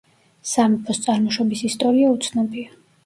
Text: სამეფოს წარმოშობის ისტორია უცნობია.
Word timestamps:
სამეფოს 0.51 1.01
წარმოშობის 1.03 1.63
ისტორია 1.69 2.11
უცნობია. 2.17 2.77